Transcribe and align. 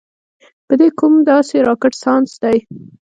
پۀ 0.67 0.73
دې 0.79 0.87
کوم 0.99 1.13
داسې 1.29 1.55
راکټ 1.67 1.93
سائنس 2.03 2.31
دے- 2.41 2.55